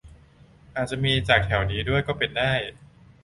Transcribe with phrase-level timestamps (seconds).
[0.75, 2.53] อาจจะมาจากแถวนี้ด้วยก็เป็นได้